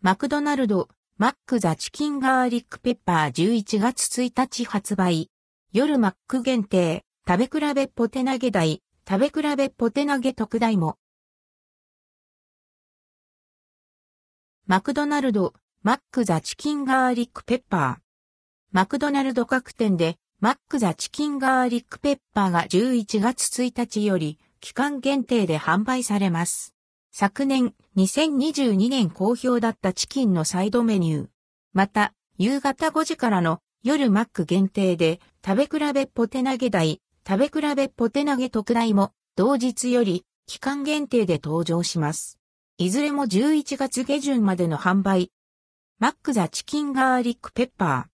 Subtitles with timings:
[0.00, 5.28] マクドナルド、マック THEチキンガーリックペッパー11月1日発売。
[5.72, 10.98] 夜マック限定、食べ比べポテナゲ大、食べ比べポテナゲ特大も。
[14.68, 18.02] マクドナルド、マック THEチキンガーリックペッパー。
[18.70, 26.77] マクドナルド各店で、マック THEチキンガーリックペッパーが11月1日より、期間限定で販売されます。
[27.10, 31.28] 昨年、2022年好評だったチキンのサイドメニュー。
[31.72, 42.38] また、夕方5時からの夜マック限定で食べ比べポテナゲ大、食べ比べポテナゲ特大も同日より期間限定で登場します。
[42.76, 45.32] いずれも11月下旬までの販売。
[45.98, 48.10] マック THEチキンガーリックペッパー。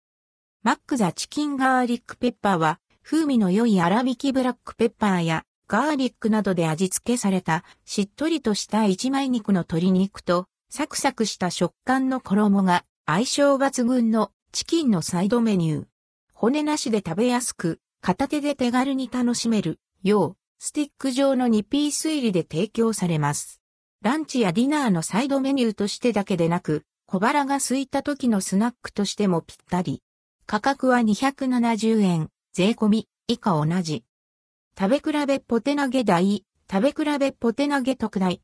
[0.63, 15.85] マック THEチキンガーリックペッパーは風味の良い粗挽きブラックペッパーやガーリックなどで味付けされたしっとりとした一枚肉の鶏肉とサクサクした食感の衣が相性抜群のチキンのサイドメニュー。
[16.33, 23.61] 骨なしで食べやすく片手で手軽に楽しめるようスティック状の2ピース入りで提供されます。
[24.01, 30.01] ランチやディナーのサイドメニューとしてだけでなく小腹が空いた時のスナックとしてもぴったり。
[30.45, 34.03] 価格は270円、税込み以下同じ。
[34.75, 38.41] 食べ比べポテ投げ大、食べ比べポテ投げ特大。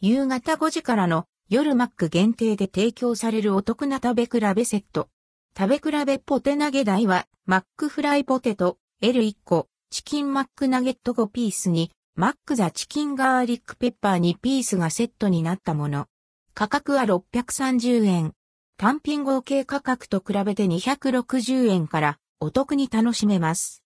[0.00, 5.08] 夕方5時からの夜マック限定で提供されるお得な食べ比べセット。
[5.56, 16.08] 食べ比べポテナゲ大は、マックフライポテト L1 個、チキンマックナゲット5ピースに、マック THEチキンガーリックペッパー2ピースがセットになったもの。
[16.54, 18.32] 価格は630円。
[18.78, 23.81] 単品合計価格と比べて260円からお得に楽しめます。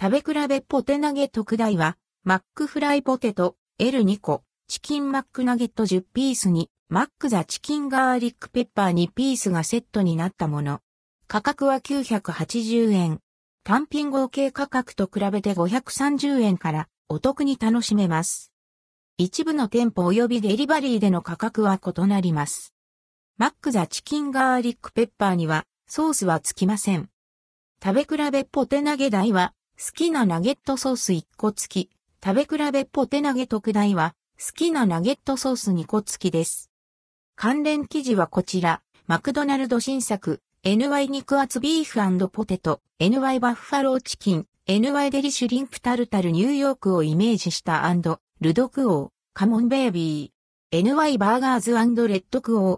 [0.00, 10.82] 食べ比べポテナゲ特大は、マックフライポテト L2 個、チキンマックナゲット10ピースに、マック THEチキンガーリックペッパー2ピースがセットになったもの。
[11.26, 13.18] 価格は980円。
[13.64, 18.52] 単品合計価格と比べて530円からお得に楽しめます。
[19.16, 22.72] 一部の店舗及びデリバリーでの価格は異なります。
[23.36, 27.10] マックザチキンガーリックペッパーにはソースはつきません。
[27.82, 31.90] 食べ比べポテ投げ台は好きなナゲットソース1個付き、
[32.24, 36.72] 食べ比べポテナゲ特大は、好きなナゲットソース2個付きです。
[37.36, 47.88] 関連記事はこちら、マクドナルド新作、NY 肉厚ビーフポテト、NY バッファローチキン、NY デリシュリンプタルタルニューヨークをイメージした。
[48.40, 51.78] ルドクオー、カモンベイビー、NY バーガーズレ
[52.16, 52.76] ッドクオー、